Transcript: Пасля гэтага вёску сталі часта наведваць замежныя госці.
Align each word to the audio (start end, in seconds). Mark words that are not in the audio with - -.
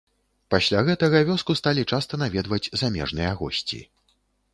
Пасля 0.53 0.79
гэтага 0.87 1.19
вёску 1.27 1.55
сталі 1.59 1.83
часта 1.97 2.13
наведваць 2.23 2.71
замежныя 2.83 3.35
госці. 3.43 3.83